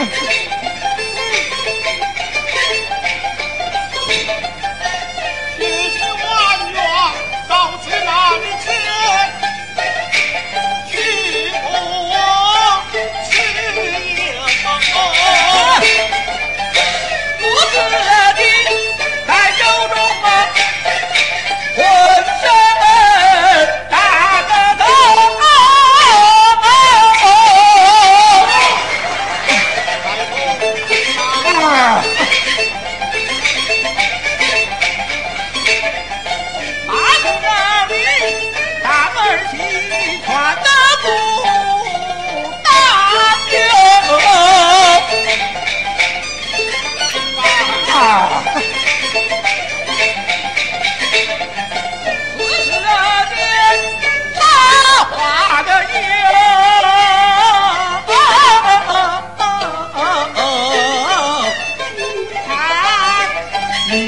[0.00, 0.39] 放出去。
[63.90, 64.06] 大爹，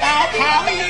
[0.00, 0.04] 大
[0.36, 0.87] 堂里。